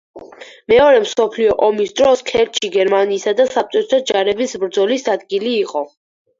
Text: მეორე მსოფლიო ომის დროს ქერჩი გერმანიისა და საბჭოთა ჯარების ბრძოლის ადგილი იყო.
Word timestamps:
მეორე 0.71 1.01
მსოფლიო 1.03 1.51
ომის 1.67 1.93
დროს 2.01 2.25
ქერჩი 2.31 2.73
გერმანიისა 2.79 3.35
და 3.43 3.47
საბჭოთა 3.53 4.03
ჯარების 4.11 4.59
ბრძოლის 4.67 5.09
ადგილი 5.19 5.57
იყო. 5.63 5.89